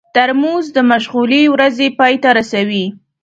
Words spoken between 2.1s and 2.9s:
ته رسوي.